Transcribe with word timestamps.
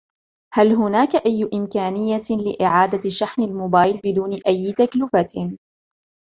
هل 0.53 0.71
هناك 0.73 1.15
أي 1.15 1.49
إمكانية 1.53 2.21
لإعادة 2.45 3.09
شحن 3.09 3.41
الموبايل 3.41 3.97
بدون 4.03 4.39
أي 4.47 4.73
تكلفة؟ 4.73 5.57